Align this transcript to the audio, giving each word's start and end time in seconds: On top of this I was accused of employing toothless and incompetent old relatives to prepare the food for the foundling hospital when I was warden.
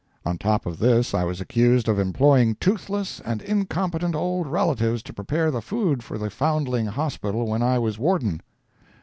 On 0.25 0.35
top 0.35 0.65
of 0.65 0.79
this 0.79 1.13
I 1.13 1.23
was 1.25 1.39
accused 1.39 1.87
of 1.87 1.99
employing 1.99 2.55
toothless 2.55 3.19
and 3.23 3.39
incompetent 3.39 4.15
old 4.15 4.47
relatives 4.47 5.03
to 5.03 5.13
prepare 5.13 5.51
the 5.51 5.61
food 5.61 6.01
for 6.01 6.17
the 6.17 6.31
foundling 6.31 6.87
hospital 6.87 7.45
when 7.47 7.61
I 7.61 7.77
was 7.77 7.99
warden. 7.99 8.41